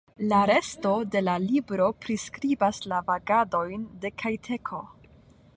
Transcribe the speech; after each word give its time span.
La 0.29 0.37
resto 0.49 0.93
de 1.15 1.21
la 1.27 1.35
libro 1.43 1.89
priskribas 2.05 2.81
la 2.95 3.05
vagadojn 3.13 3.87
de 4.07 4.15
Kajteko. 4.23 4.83